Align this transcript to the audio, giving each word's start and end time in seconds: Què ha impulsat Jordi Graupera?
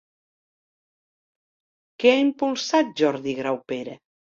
Què 2.03 2.15
ha 2.15 2.23
impulsat 2.23 2.91
Jordi 3.05 3.39
Graupera? 3.45 3.99